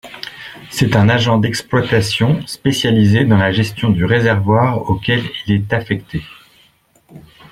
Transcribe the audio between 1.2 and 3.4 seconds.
d'exploitation spécialisé dans